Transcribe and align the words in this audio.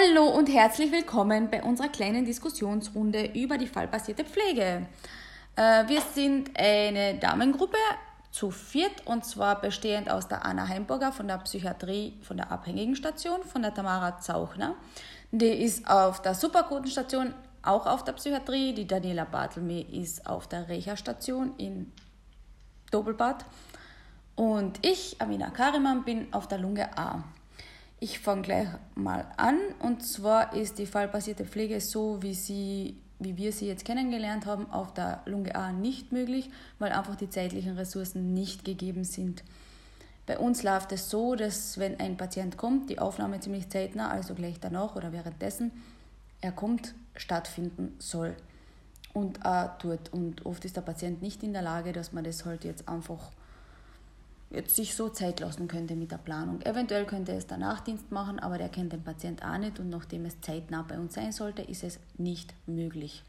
Hallo 0.00 0.28
und 0.30 0.48
herzlich 0.48 0.92
willkommen 0.92 1.50
bei 1.50 1.62
unserer 1.62 1.88
kleinen 1.88 2.24
Diskussionsrunde 2.24 3.32
über 3.34 3.58
die 3.58 3.66
fallbasierte 3.66 4.24
Pflege. 4.24 4.86
Äh, 5.56 5.88
wir 5.88 6.00
sind 6.00 6.58
eine 6.58 7.18
Damengruppe 7.18 7.76
zu 8.30 8.50
viert 8.50 9.06
und 9.06 9.26
zwar 9.26 9.60
bestehend 9.60 10.10
aus 10.10 10.26
der 10.26 10.46
Anna 10.46 10.68
Heimburger 10.68 11.12
von 11.12 11.28
der 11.28 11.38
Psychiatrie 11.38 12.14
von 12.22 12.38
der 12.38 12.50
Abhängigenstation, 12.50 13.42
von 13.42 13.60
der 13.60 13.74
Tamara 13.74 14.18
Zauchner, 14.20 14.74
die 15.32 15.64
ist 15.64 15.86
auf 15.90 16.22
der 16.22 16.34
Supergutenstation 16.34 17.34
auch 17.62 17.84
auf 17.84 18.02
der 18.04 18.12
Psychiatrie, 18.12 18.72
die 18.72 18.86
Daniela 18.86 19.24
Bartelme 19.24 19.82
ist 19.82 20.26
auf 20.26 20.46
der 20.46 20.68
Reha-Station 20.68 21.56
in 21.58 21.92
Doppelbad 22.90 23.44
und 24.34 24.78
ich, 24.86 25.20
Amina 25.20 25.50
Kariman, 25.50 26.04
bin 26.04 26.32
auf 26.32 26.48
der 26.48 26.58
Lunge 26.58 26.96
A. 26.96 27.22
Ich 28.02 28.18
fange 28.18 28.42
gleich 28.42 28.66
mal 28.94 29.26
an. 29.36 29.58
Und 29.78 30.02
zwar 30.02 30.54
ist 30.54 30.78
die 30.78 30.86
fallbasierte 30.86 31.44
Pflege 31.44 31.82
so, 31.82 32.22
wie, 32.22 32.32
sie, 32.34 32.96
wie 33.18 33.36
wir 33.36 33.52
sie 33.52 33.66
jetzt 33.66 33.84
kennengelernt 33.84 34.46
haben, 34.46 34.70
auf 34.70 34.94
der 34.94 35.20
Lunge 35.26 35.54
A 35.54 35.70
nicht 35.70 36.10
möglich, 36.10 36.50
weil 36.78 36.92
einfach 36.92 37.14
die 37.14 37.28
zeitlichen 37.28 37.76
Ressourcen 37.76 38.32
nicht 38.32 38.64
gegeben 38.64 39.04
sind. 39.04 39.44
Bei 40.24 40.38
uns 40.38 40.62
läuft 40.62 40.92
es 40.92 41.10
so, 41.10 41.34
dass 41.34 41.76
wenn 41.76 42.00
ein 42.00 42.16
Patient 42.16 42.56
kommt, 42.56 42.88
die 42.88 42.98
Aufnahme 42.98 43.40
ziemlich 43.40 43.68
zeitnah, 43.68 44.10
also 44.10 44.34
gleich 44.34 44.58
danach 44.60 44.96
oder 44.96 45.12
währenddessen, 45.12 45.70
er 46.40 46.52
kommt, 46.52 46.94
stattfinden 47.16 47.96
soll 47.98 48.34
und 49.12 49.44
auch 49.44 49.76
tut. 49.76 50.10
Und 50.10 50.46
oft 50.46 50.64
ist 50.64 50.76
der 50.76 50.82
Patient 50.82 51.20
nicht 51.20 51.42
in 51.42 51.52
der 51.52 51.62
Lage, 51.62 51.92
dass 51.92 52.12
man 52.12 52.24
das 52.24 52.46
halt 52.46 52.64
jetzt 52.64 52.88
einfach 52.88 53.30
jetzt 54.50 54.74
sich 54.74 54.94
so 54.94 55.08
Zeit 55.08 55.40
lassen 55.40 55.68
könnte 55.68 55.94
mit 55.94 56.10
der 56.10 56.18
Planung. 56.18 56.60
Eventuell 56.62 57.06
könnte 57.06 57.32
es 57.32 57.46
der 57.46 57.58
Nachtdienst 57.58 58.10
machen, 58.10 58.40
aber 58.40 58.58
der 58.58 58.68
kennt 58.68 58.92
den 58.92 59.04
Patient 59.04 59.44
auch 59.44 59.58
nicht 59.58 59.78
und 59.78 59.88
nachdem 59.88 60.26
es 60.26 60.40
zeitnah 60.40 60.84
bei 60.86 60.96
uns 60.96 61.14
sein 61.14 61.32
sollte, 61.32 61.62
ist 61.62 61.84
es 61.84 62.00
nicht 62.18 62.52
möglich. 62.66 63.22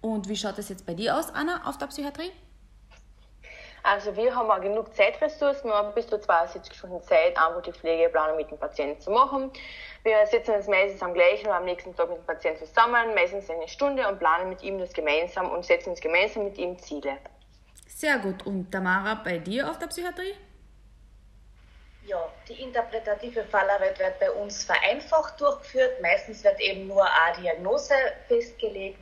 Und 0.00 0.28
wie 0.28 0.36
schaut 0.36 0.58
es 0.58 0.68
jetzt 0.68 0.86
bei 0.86 0.94
dir 0.94 1.16
aus, 1.16 1.34
Anna, 1.34 1.66
auf 1.66 1.78
der 1.78 1.86
Psychiatrie? 1.86 2.32
Also 3.82 4.16
wir 4.16 4.34
haben 4.34 4.50
auch 4.50 4.60
genug 4.60 4.92
Zeitressourcen, 4.96 5.70
wir 5.70 5.74
haben 5.74 5.94
bis 5.94 6.08
zu 6.08 6.18
72 6.18 6.74
Stunden 6.74 7.00
Zeit, 7.02 7.36
einfach 7.36 7.62
die 7.62 7.72
Pflegeplanung 7.72 8.36
mit 8.36 8.50
dem 8.50 8.58
Patienten 8.58 9.00
zu 9.00 9.12
machen. 9.12 9.52
Wir 10.02 10.26
sitzen 10.26 10.56
uns 10.56 10.66
meistens 10.66 11.00
am 11.02 11.14
gleichen 11.14 11.46
oder 11.46 11.58
am 11.58 11.64
nächsten 11.66 11.94
Tag 11.94 12.08
mit 12.08 12.18
dem 12.18 12.26
Patienten 12.26 12.66
zusammen, 12.66 13.14
meistens 13.14 13.48
eine 13.48 13.68
Stunde 13.68 14.08
und 14.08 14.18
planen 14.18 14.48
mit 14.48 14.60
ihm 14.62 14.78
das 14.78 14.92
gemeinsam 14.92 15.52
und 15.52 15.64
setzen 15.64 15.90
uns 15.90 16.00
gemeinsam 16.00 16.44
mit 16.44 16.58
ihm 16.58 16.76
Ziele. 16.80 17.16
Sehr 17.96 18.18
gut. 18.18 18.44
Und 18.44 18.70
Tamara, 18.70 19.14
bei 19.14 19.38
dir 19.38 19.70
auf 19.70 19.78
der 19.78 19.86
Psychiatrie? 19.86 20.34
Ja, 22.06 22.30
die 22.46 22.60
interpretative 22.60 23.42
Fallarbeit 23.44 23.98
wird 23.98 24.20
bei 24.20 24.30
uns 24.32 24.64
vereinfacht 24.64 25.40
durchgeführt. 25.40 26.02
Meistens 26.02 26.44
wird 26.44 26.60
eben 26.60 26.88
nur 26.88 27.02
eine 27.04 27.40
Diagnose 27.40 27.94
festgelegt, 28.28 28.98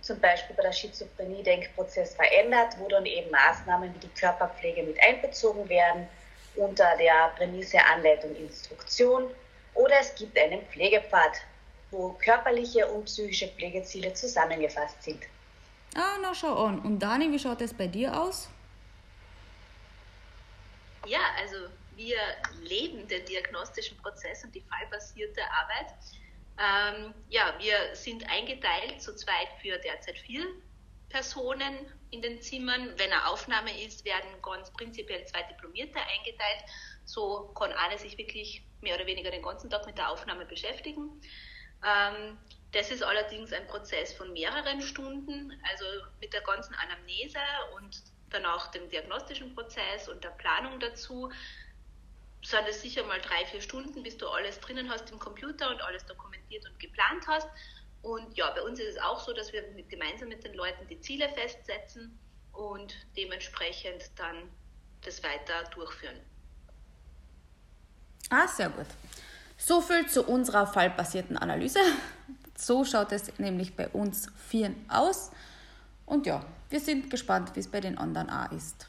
zum 0.00 0.20
Beispiel 0.20 0.54
bei 0.54 0.62
der 0.62 0.72
Schizophrenie 0.72 1.42
Denkprozess 1.42 2.14
verändert, 2.14 2.76
wo 2.78 2.86
dann 2.86 3.04
eben 3.04 3.32
Maßnahmen 3.32 3.92
wie 3.92 3.98
die 3.98 4.20
Körperpflege 4.20 4.84
mit 4.84 4.96
einbezogen 5.02 5.68
werden 5.68 6.06
unter 6.54 6.96
der 6.98 7.32
Prämisse 7.36 7.78
Anleitung 7.84 8.36
Instruktion. 8.36 9.28
Oder 9.74 9.96
es 10.00 10.14
gibt 10.14 10.38
einen 10.38 10.62
Pflegepfad, 10.68 11.32
wo 11.90 12.10
körperliche 12.10 12.86
und 12.86 13.06
psychische 13.06 13.48
Pflegeziele 13.48 14.14
zusammengefasst 14.14 15.02
sind. 15.02 15.24
Ah, 15.96 16.18
na 16.20 16.34
schau 16.34 16.66
an. 16.66 16.80
Und 16.80 16.98
Dani, 16.98 17.32
wie 17.32 17.38
schaut 17.38 17.62
es 17.62 17.72
bei 17.72 17.86
dir 17.86 18.20
aus? 18.20 18.50
Ja, 21.06 21.20
also 21.40 21.56
wir 21.94 22.18
leben 22.62 23.08
den 23.08 23.24
diagnostischen 23.24 23.96
Prozess 23.96 24.44
und 24.44 24.54
die 24.54 24.60
fallbasierte 24.60 25.40
Arbeit. 25.50 25.94
Ähm, 26.58 27.14
ja, 27.30 27.54
wir 27.58 27.94
sind 27.94 28.28
eingeteilt 28.30 29.00
zu 29.00 29.16
zweit 29.16 29.48
für 29.62 29.78
derzeit 29.78 30.18
vier 30.18 30.44
Personen 31.08 31.74
in 32.10 32.20
den 32.20 32.42
Zimmern. 32.42 32.92
Wenn 32.98 33.10
eine 33.12 33.26
Aufnahme 33.28 33.82
ist, 33.82 34.04
werden 34.04 34.28
ganz 34.42 34.70
prinzipiell 34.72 35.24
zwei 35.24 35.42
Diplomierte 35.44 35.98
eingeteilt. 35.98 36.64
So 37.06 37.52
kann 37.58 37.72
eine 37.72 37.96
sich 37.98 38.18
wirklich 38.18 38.62
mehr 38.82 38.96
oder 38.96 39.06
weniger 39.06 39.30
den 39.30 39.42
ganzen 39.42 39.70
Tag 39.70 39.86
mit 39.86 39.96
der 39.96 40.10
Aufnahme 40.10 40.44
beschäftigen. 40.44 41.22
Ähm, 41.82 42.36
das 42.72 42.90
ist 42.90 43.02
allerdings 43.02 43.52
ein 43.52 43.66
Prozess 43.66 44.12
von 44.12 44.32
mehreren 44.32 44.82
Stunden, 44.82 45.52
also 45.70 45.84
mit 46.20 46.32
der 46.32 46.42
ganzen 46.42 46.74
Anamnese 46.74 47.38
und 47.76 48.02
danach 48.30 48.70
dem 48.70 48.88
diagnostischen 48.88 49.54
Prozess 49.54 50.08
und 50.08 50.22
der 50.22 50.30
Planung 50.30 50.78
dazu 50.80 51.30
sind 52.42 52.68
es 52.68 52.80
sicher 52.80 53.04
mal 53.04 53.20
drei, 53.20 53.44
vier 53.46 53.60
Stunden, 53.60 54.02
bis 54.02 54.16
du 54.16 54.28
alles 54.28 54.60
drinnen 54.60 54.90
hast 54.90 55.10
im 55.10 55.18
Computer 55.18 55.70
und 55.70 55.80
alles 55.82 56.04
dokumentiert 56.06 56.64
und 56.68 56.78
geplant 56.78 57.26
hast. 57.26 57.48
Und 58.02 58.36
ja, 58.36 58.50
bei 58.50 58.62
uns 58.62 58.78
ist 58.78 58.96
es 58.96 59.02
auch 59.02 59.18
so, 59.18 59.32
dass 59.32 59.52
wir 59.52 59.62
mit, 59.72 59.88
gemeinsam 59.88 60.28
mit 60.28 60.44
den 60.44 60.54
Leuten 60.54 60.86
die 60.86 61.00
Ziele 61.00 61.28
festsetzen 61.30 62.16
und 62.52 62.94
dementsprechend 63.16 64.10
dann 64.16 64.48
das 65.04 65.22
weiter 65.24 65.64
durchführen. 65.74 66.20
Ah, 68.30 68.46
sehr 68.46 68.68
gut. 68.68 68.86
So 69.56 69.80
viel 69.80 70.06
zu 70.08 70.22
unserer 70.24 70.66
fallbasierten 70.66 71.36
Analyse. 71.36 71.80
So 72.56 72.84
schaut 72.84 73.12
es 73.12 73.38
nämlich 73.38 73.76
bei 73.76 73.88
uns 73.88 74.28
Vieren 74.48 74.76
aus. 74.88 75.30
Und 76.06 76.26
ja, 76.26 76.44
wir 76.70 76.80
sind 76.80 77.10
gespannt, 77.10 77.54
wie 77.54 77.60
es 77.60 77.68
bei 77.68 77.80
den 77.80 77.98
anderen 77.98 78.30
auch 78.30 78.50
ist. 78.50 78.86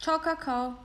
Ciao, 0.00 0.18
Kakao. 0.18 0.76